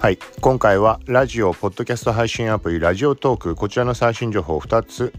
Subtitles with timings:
[0.00, 0.18] はい。
[0.40, 3.54] 今回はラジオポッドキャスト配信アプリラジオトーク。
[3.54, 5.12] こちらの最新情報を2つ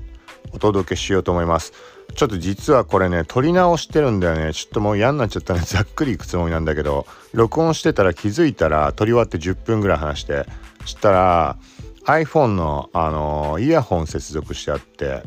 [0.54, 1.72] お届けしようと思います。
[2.16, 4.52] ちょっと実はこれね撮り直してるんだよね。
[4.56, 5.60] ちょっともう嫌になっちゃったね。
[5.60, 10.48] ざっくりいくつもりなんだけど録音してたら気づいたら撮り終わって10分ぐらい話して
[10.80, 11.58] そしたら
[12.06, 15.22] iPhone の、あのー、イヤホン接続してあって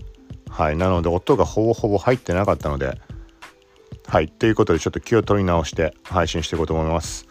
[0.51, 0.77] はい。
[0.77, 3.01] なので音がほぼほぼ入ってなかったので
[4.09, 4.27] はい。
[4.27, 7.29] ということでちょっと気を取り直して配信していこうと思います。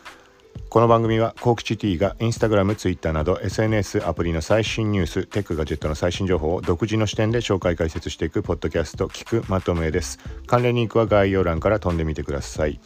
[0.70, 10.20] この番組はコークチティがインスタグラム、ツイッターなど SNS アプリの最新ニュース、テックガジェットの最新情報を独自の視点で紹介解説していくポッドキャスト聞くまとめです。
[10.48, 12.80] 関連リンクは概要欄から飛んでみてください。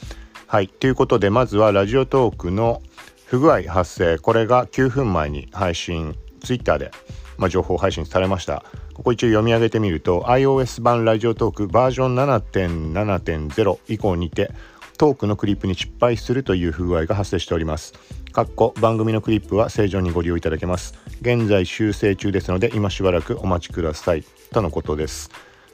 [0.48, 2.82] はい、ということでまずはラジオトークの
[3.28, 6.92] 不具合発生これが9分前に配信ツイッターで、
[7.38, 14.52] まあ、情報配信されましたここ一応読み上げてみると iOS 版ラジオトークバージョン7.7.0以降にて
[14.98, 17.94] トークのクリップに失敗するという不具合が発生しております。
[18.32, 20.96] かっこ番組のクリップは正常にご利用いただけます。
[21.22, 24.24] 現在修正中ですので今しばらくお待ちください。
[24.52, 25.30] とのことです。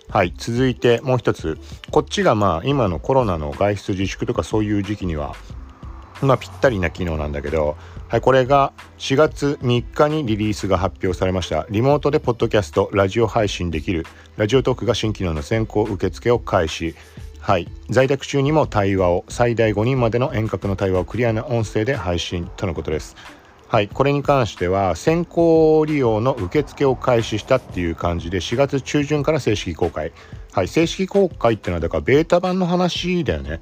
[0.10, 1.58] はい、続いてもう一つ。
[1.90, 5.36] こっちがまあ今のコロナの外出自粛とかそういう時期には
[6.22, 7.78] まあぴったりな機能なんだけど、
[8.10, 11.66] はい、これが4月3日にリリースが発表されました。
[11.70, 14.06] リモートでポッドキャスト、ラジオ配信できる
[14.38, 16.96] ラジオトークが新機能の先行受付を開始。
[17.44, 23.18] はい、在宅中にも対話を最大5人までの遠隔の対話をクリアな音声で配信とのことです。
[23.68, 30.14] はい、これに関しては先行利用の受付を開始したっていう感じで4月中旬から正式公開。
[30.54, 33.60] はい、正式公開っていうのはだからベータ版の話だよね。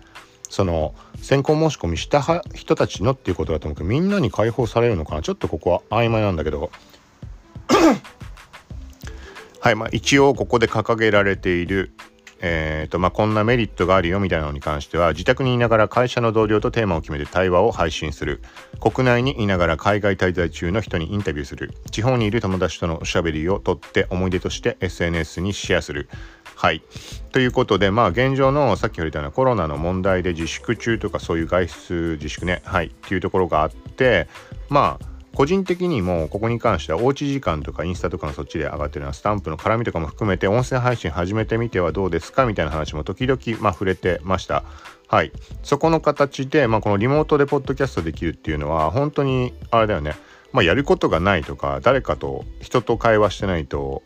[0.47, 5.23] その先行申し込みした人たちのっていうことだと思うけどみんなに開放されるのかな？
[5.23, 6.69] ちょっとここは曖昧なんだけど
[9.59, 11.95] はいまあ一応ここで掲げられている
[12.43, 18.41] えーとまあ、こんなメリットがあるよみたいなのに関しては自宅にいながら会社の同僚とテーマを決めて対話を配信する。
[18.79, 21.73] 国内にいながら海外滞在中の人にインタビューする。
[21.91, 26.09] 地方にいる友達とのおしゃべりをとって思い出として SNS にシェアする。
[26.55, 26.81] はい。
[27.31, 32.63] ということでまあ現状のさっき言われたようなコロナの問題で自粛中とかそういう外出自粛ね。
[32.65, 32.87] はい。
[32.87, 34.27] っていうところがあって
[34.67, 44.63] まあ個人的にもここに関してはおうち時間とかインスタとかのそっちで上がってるようなスタンプの絡みとかも含めて音声配信始めてみてはどうですかみたいな話も時々まあ触れてました。
[45.07, 45.31] はい。
[45.63, 50.15] そこの形で、まあ、このリモートでポッドキャストできるっていうのは本当にあれだよね。
[50.53, 54.03] まあ、やることがないとか誰かと人と会話してないと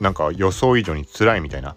[0.00, 1.76] なんか予想以上に辛いみたいな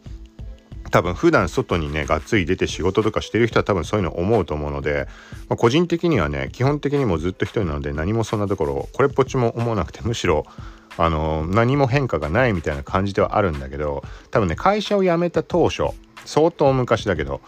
[0.92, 5.08] 多分普段外にねがっつり出て仕事とかしてる人は多分そういうの思うと思うので、
[5.50, 10.46] まあ、個人的にはね基本的にもずっと一人なので何もそんなところこれっぽっちも思わなくてむしろ
[10.98, 15.84] あの何も変化がないみたいな感じではあるんだけど多分ね会社を辞めた当初
[16.26, 17.42] 相当昔だけど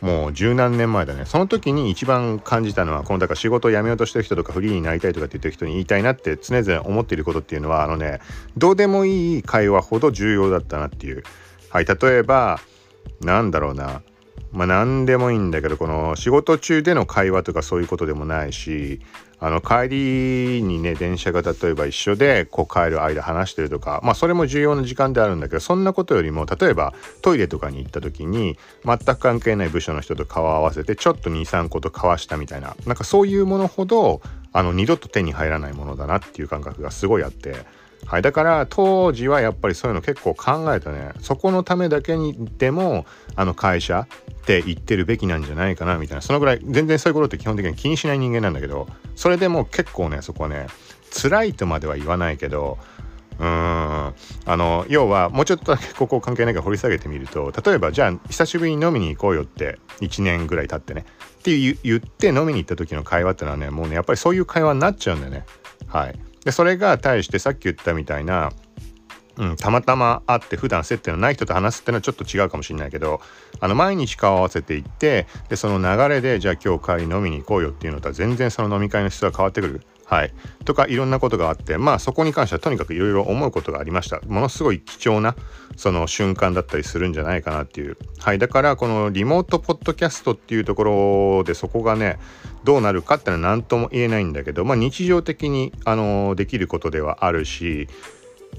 [0.00, 1.24] もう十何年前だね。
[1.24, 8.20] その時に一番感じたのはこのだから仕事を辞めようとしてる人とかフリーになりたいとかって言ってる人に言いたいなって常々思っていることっていうのはあのね
[8.58, 11.22] どうでもいい会話ほど重要だったなっていう。
[11.70, 12.60] はい例えば
[13.20, 14.02] なんだろうな
[14.52, 19.00] まあ何でもいいんだけどこの仕事中での会話とかそういうことでもないし
[19.40, 34.22] あの帰りにね電車が例えば一緒でこう帰る間話してるとかまあそれも重要な時間であるんだけどそんなことよりも例えばトイレとかに行った時に全く関係ない部署の人と顔を合わせてちょっと23個と交わしたみたいななんかそういうものほど
[34.52, 37.83] あの二度と手に入らないものだなっていう感覚がすごいあって。
[38.06, 41.12] はい、だから当時はやっぱりそういうの結構考えたね。
[41.20, 46.22] そこのためだけにでもあの会社って言ってるべきなんじゃないかなみたいな。
[46.22, 50.66] そのぐらい全然そういうことって基本的に気にしない人間なんだけどそれでも結構ねそこはね
[51.10, 52.78] 辛いとまでは言わないけど
[53.38, 54.14] うんあ
[54.46, 61.04] の要はもうちょっとだけここ関係ないから掘り下げてみると例えばじゃあ久しぶりに飲みに行こうよって1年ぐらい経ってね
[61.40, 65.44] って言って飲みに行った時の会話ってのはねもうねやっぱりそういう会話になっちゃうんだよね。
[65.86, 66.18] はい。
[66.44, 68.52] でそれが対してさっき言ったみたいな
[69.36, 73.20] うん、たまたま会って普段接点のない人と話すっていうのはちょっと違うかもしれないけど
[73.60, 79.80] あの毎日顔合わせていってでその流れでじゃあ今日帰り飲みに行こうよっていうのとは全然その飲み会の質は変わってくる。
[80.14, 80.32] はい、
[80.64, 84.20] とかいろんなことがあってまあそこに関してはとにかくいろいろ思うことがありました。
[84.28, 85.34] ものすごい貴重な
[85.76, 87.96] その瞬間だったりするんじゃないかなっていう。
[88.20, 88.38] はい。
[88.38, 92.20] だからこのリモートポッドキャストっていうところでそこがね
[92.62, 97.88] どうなるかっていうのは何とも言えないんだけど、まあ、日常的に、あのできることではあるし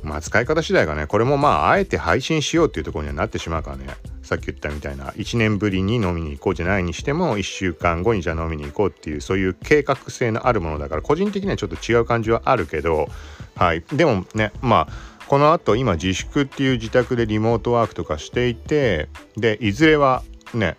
[0.03, 3.85] まあ使い方次第がねこれもまああえて配信しようっていうところにはなってしまうからね。
[4.25, 13.07] さっき言ったみたいな1年ぶりに飲みに行こうじゃないにしても1週間後にじゃあ飲みに行こうっていうそういう計画性のあるものだから個人的にはちょっと違う感じはあるけど
[13.55, 20.23] はいでもねまあこのあと今自粛っていう自宅でリモートワークとかしていてでいずれは
[20.53, 20.75] ね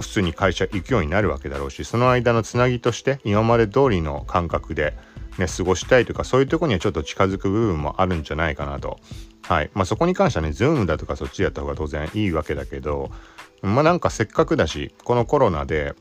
[0.00, 4.94] 普通に会社行くようになるわけだろうしその間のつなぎとして今まで通りの感覚で
[5.38, 8.98] ね、過ごしたいとかそういうとこにはちょっと近づく部分もあるんじゃないかなと。
[9.50, 9.70] はい。
[9.74, 13.10] まあ、そこに関してはね、ズームだとかそっちやった方が当然いいわけだけど、
[13.62, 15.96] まあなんかせっかくだし、このコロナで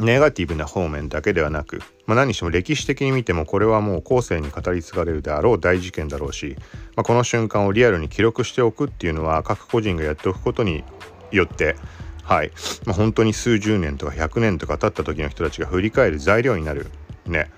[0.00, 6.56] ネガティブな方面だけではなく、まあ、何しても歴史的に見てもこれはもう後世に語り継がれるであろう大事件だろうし、
[6.96, 10.82] まあ、この瞬間をリアルに記録しておくっていうのは各個人がやっておくことに
[11.30, 11.76] よって
[12.24, 12.50] はい、
[12.84, 16.90] まあ、本当に数十年とか100年とか経った時の人たちが振り返る材料になる
[17.26, 17.50] ね。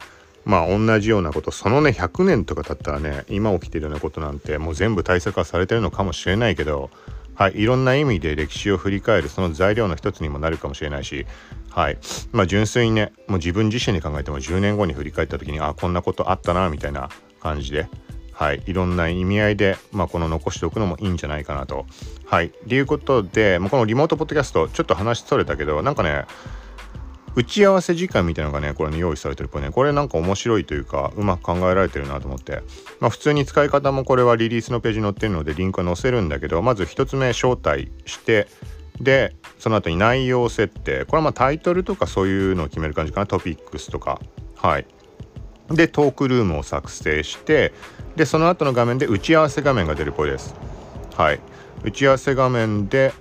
[0.49, 6.91] まあ同じようなことそのね100年とか経ったらね今起きてるようなことなんてもう全部対策はされてるのかもしれないけど
[7.35, 11.25] はい、いろんな意味で歴史を振り返るその材料の一つにもなるかもしれないし、
[11.71, 11.99] はい
[12.33, 17.89] まあ、純粋にねもう自分自身に考えても10年後に振り返った時にあこんなことあったなみたいな感じで、
[18.33, 21.87] はい、いろんな意味合いで、まあ、この残しておくのもいいんじゃないかなと。
[22.27, 26.25] はい、ということで、まあ、このリモートポッドキャストちょっと話それたけどなんかね
[27.35, 29.71] 打ち合わせ時間みたいなのがねこれね用意されてるっぽね。
[29.71, 32.63] これなんか面白いというかうまく考えられてるなと思って。
[33.01, 38.49] まあ普通に使い方もこれはリリースのページに載ってるのでリンクは載せるんだけどまず1つ目招待して
[39.01, 41.05] でその後に内容設定。
[41.05, 43.27] これはまあタイトルとかそういうのを決める感じかな。
[43.27, 44.21] トピックスとか。
[44.57, 44.87] はい。
[45.71, 47.75] でトークルームを作成して
[48.17, 50.55] でその後の画面で打ち合わせ画面が出るっぽいです。
[51.17, 51.41] はい。
[51.85, 53.13] 打ち合わせ画面で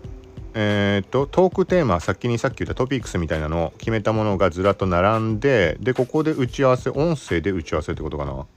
[0.60, 8.48] えーと、トークテーマ先にさっき言ったトピックスみたいなのを決めたものがずらっと並んででここで打ち合わせ音声で打ち合わせってことかな？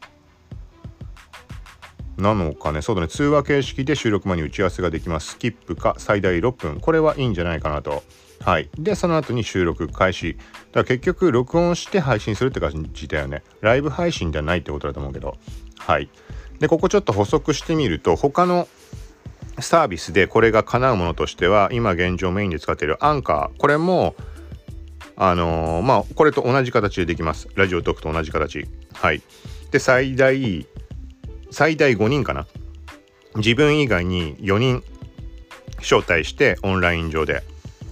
[2.16, 2.80] なのかね？
[2.80, 3.08] そうだね。
[3.08, 5.32] 通話形式で収録前に打ち合わせができます。
[5.32, 6.80] スキップか最大6分。
[6.80, 8.02] これはいいんじゃないかなと。
[8.40, 8.70] はい。
[8.78, 10.38] でその後に収録開始。
[10.38, 13.42] だから結局録音して配信するって感じだよね。
[13.60, 15.36] ライブ配信ではないってことだと思うけど。
[15.76, 16.08] はい。
[16.60, 18.68] でここちょっと補足してみると他の
[19.62, 23.58] サービスでこれが叶うものとしては今現状メインで使っているアンカー。
[23.58, 24.14] これも
[25.16, 27.48] あのー、まあこれと同じ形でできます。
[27.54, 28.66] ラジオトークと同じ形。
[28.94, 29.22] はい。
[29.70, 30.66] で最大
[31.50, 32.46] 最大5人かな。
[33.36, 34.82] 自分以外に4人
[35.78, 37.42] 招待してオンライン上で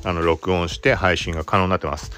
[0.05, 2.13] あの録音して配信が可能になってます。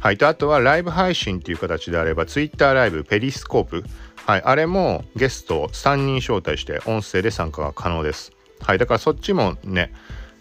[0.00, 0.18] はい。
[0.18, 3.84] とあとはライブ配信っていう形であれば Twitter ライブペリスコープ。
[4.26, 4.42] はい。
[4.44, 8.35] あれもゲストを3人招待して音声で参加が可能です。
[8.60, 9.92] はいだからそっちもね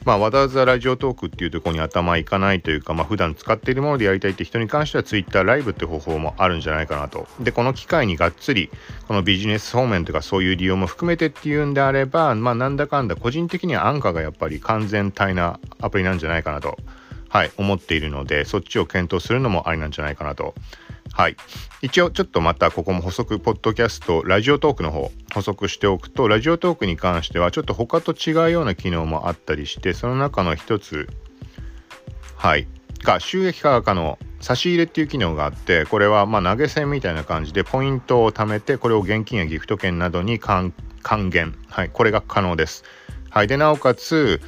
[0.05, 7.27] まあわざわざラジオトークっていうところに頭いかないというかまあ普段使っているものでやりたいって人に関しては Twitter ライブって方法もあるんじゃないかなと。
[7.39, 8.69] でこの機会にがっつり
[9.07, 16.77] このビジネス方面とかそういう利用も含めてっていうんであればまあなんだかんだ個人的にはアンカーがやっぱり完全体なアプリなんじゃないかなと
[17.29, 20.53] はい思っているのでそっちを検討するのもありなんじゃないかなと。
[21.15, 21.37] はい。
[21.81, 31.07] 一応ちょっとまたここも補足ポッドキャストラジオトークの方補足しておくとラジオトークに関してはちょっと他と違うような機能もあったりしてその中の一つ
[32.35, 32.67] はい。
[33.01, 40.73] が収益化が可能差し入れっていう機能があってこれはま投げ銭みたいな感じでポイントを貯めてこれを現金やギフト券などに還
[41.05, 41.55] 元。
[41.69, 41.89] はい。
[41.93, 42.83] これが可能です。
[43.29, 43.47] はい。
[43.47, 44.41] でなおかつ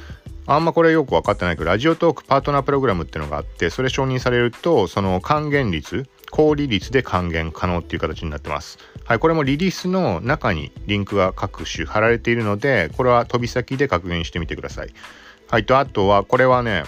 [0.44, 8.78] あんまこれよく分かってないけどラジオトークパートナープログラムっていうのがあってそれ承認されるとその還元率高利率で還元可能っていう形になってます。
[9.04, 14.90] はい、これもリリースの中にリンクが各種貼られているので、これは飛び先で確認してみてください。
[15.50, 16.84] はい、とあとはこれはね、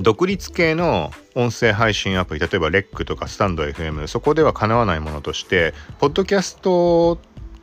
[0.00, 7.18] 独立系の音声配信アプリ、例えばレックとかスタンド FM、そこではかなわないものとして、ポッドキャスト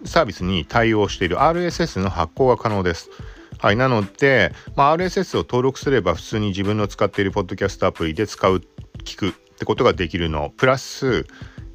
[0.06, 3.10] サービスに対応している RSS の発行が可能です。
[3.58, 8.62] はい、なので、まあ、RSS を登録すれば普通に自分の使っているポッドキャストアプリで使う、
[9.04, 10.54] 聞くってことができるの。
[10.56, 11.26] プラス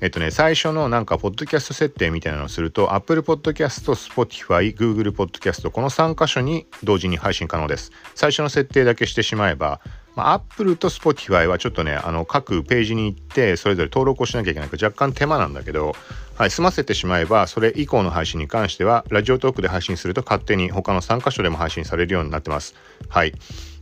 [0.01, 7.93] えっとね最初のなんかポッドキャスト設定みたいなのをすると Apple Podcast、Spotify、Google Podcast この3箇所に同時に配信可能です。
[8.15, 9.83] 最初の設定だけしてしまえば
[10.17, 14.69] まあ、Apple と Spotify はちょっとねあの各ページに行ってそれぞれ登録をしなきゃいけない。
[14.69, 15.95] から若干手間なんだけど、
[16.37, 22.75] はい、済ませてしまえばそれ以降の配信に関してはラジオトークで配信すると勝手に他の3箇所でも配信されるようになってます。
[23.09, 23.33] はい、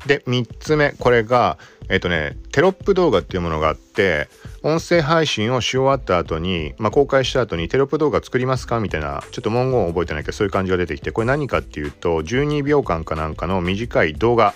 [0.07, 1.59] で3つ目これが
[1.89, 4.29] えっ、とねテロップ動画っていうものがあって
[4.63, 14.55] 音声配信をし終わった後に、まあ、公開した後にテロップ動画作りますかみたいなちょっと文言を覚えてないけどそういう感じが出てきてこれ何かっていうと12秒間かなんかの短い動画。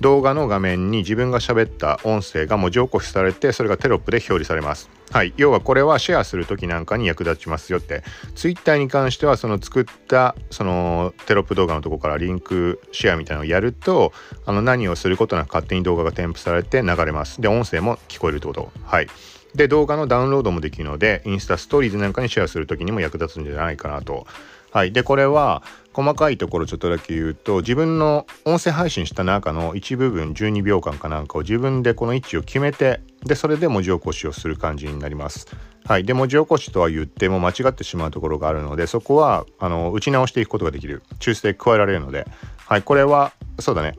[0.00, 4.90] 動画の画面に自分が喋った音声が文字起こしされてそれがテロップで表示されます。
[5.10, 8.02] はい、要はこれはシェアする時なんかに役立ちますよって。
[8.34, 14.12] Twitter に関してはその作ったそのテロップ動画のとこからリンクシェアみたいなのをやると
[14.46, 17.40] あの何をすることなく勝手に動画が添付されて流れます。
[17.40, 18.72] で音声も聞こえるってこと。
[18.84, 19.08] はい。
[19.54, 24.26] で動画のダウンロードもできるのでインスタストーリーズなんかにシェアする時にも役立つんじゃないかなと。
[24.72, 24.92] はい。
[24.92, 25.62] で、これは、
[25.92, 35.46] 細かいところちょっとだけ言うと、自分の音声配信した中の一部分、12秒間かなんかを自分でこの位置を決めて、で、それで文字起こしをする感じになります。
[35.84, 41.02] はい、で文字起こしとは言っても間違ってしまうところがあるのでそこはあの打ち直していくことができる。
[41.18, 42.26] 抽出で加えられるので、
[42.66, 43.98] はい、これはそうだね。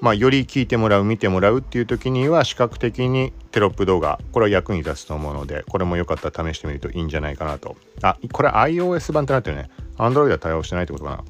[0.00, 7.76] まあ、より聞いてもらう見てもらうっていう時には視覚的にテロップ動画これは役に立つと思うのでこれもよかったら試してみるといいんじゃないかなと。
[8.02, 9.70] あこれ iOS 版ってなってるね。
[9.96, 11.24] Android は対応してないってことかな。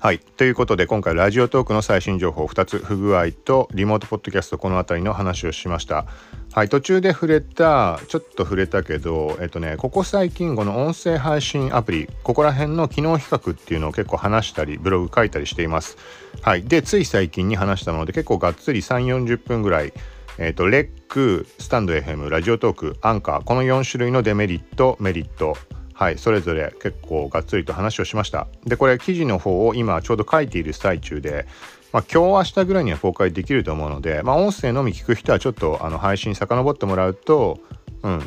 [0.00, 0.20] はい。
[0.20, 6.06] ということで、今回、ラジオトークの最新情報2つ、不具合とリモートポッドキャスト、この辺りの話をしました。
[6.52, 6.68] はい。
[6.68, 15.98] 途中で触れた、ちょっと触れたけど、えっとね、ここ最近、この音声配信アプリ、ここら辺の機能比較っていうのを結構話したり、ブログ書いたりしています。
[16.42, 16.62] はい。
[16.62, 19.92] で、つい最近に話したので、結構がっつり3、40分ぐらい、
[20.38, 25.56] えっ、と、レック、スタンド FM、ラジオトーク、アンカー、この4種類のデメリット、メリット、
[25.98, 28.46] はい、それぞれ結構がっつりと話をしました。
[28.64, 31.44] で、これ記事の方を今ちょうど書いている最中で、
[31.92, 37.58] まあ、今日明日ぐらいには公開できると思うので、まあ、音声のみ聞く人はちょっとあの配信遡ってもらうと、
[38.04, 38.18] うん、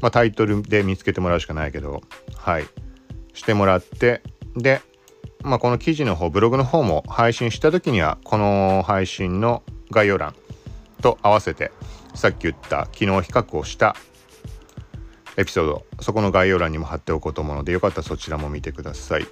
[0.00, 2.00] まあ、タイトルで見つけてもらうしかないけど、
[2.36, 2.66] はい、
[3.34, 4.22] してもらって、
[4.56, 4.80] で、
[5.42, 10.36] まあ、この記事の方、ブログの方も配信した時には、この配信の概要欄
[11.02, 11.72] と合わせて、
[12.14, 13.96] さっき言った機能比較をした
[15.36, 19.26] エピソードそこの概要欄にも貼っておこうと思うのでよかったらそちらも見てください。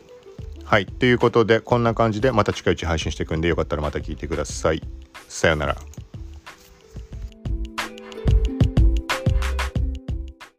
[0.65, 4.83] はいということでこんな感じでまた近いうち配信していくんでよかったらまた聞いてください。
[5.29, 5.77] さようなら。